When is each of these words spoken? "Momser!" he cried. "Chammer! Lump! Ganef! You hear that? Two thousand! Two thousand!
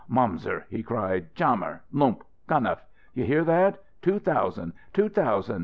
"Momser!" 0.09 0.63
he 0.71 0.81
cried. 0.81 1.27
"Chammer! 1.35 1.81
Lump! 1.91 2.23
Ganef! 2.49 2.79
You 3.13 3.23
hear 3.23 3.43
that? 3.43 3.83
Two 4.01 4.17
thousand! 4.17 4.73
Two 4.93 5.09
thousand! 5.09 5.59